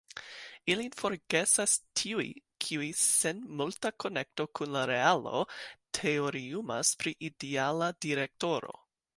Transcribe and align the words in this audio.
Ilin 0.75 0.93
forgesas 0.99 1.75
tiuj, 2.01 2.25
kiuj 2.65 2.87
sen 3.01 3.43
multa 3.59 3.93
konekto 4.05 4.49
kun 4.61 4.73
la 4.79 4.83
realo 4.93 5.45
teoriumas 5.99 6.95
pri 7.05 7.15
ideala 7.31 7.93
direktoro. 8.09 8.79